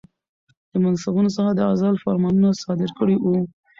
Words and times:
د 0.71 0.73
منصبونو 0.83 1.29
څخه 1.37 1.51
د 1.53 1.59
عزل 1.69 1.95
فرمانونه 2.03 2.49
صادر 2.63 2.89
کړي 2.99 3.15
ؤ 3.29 3.33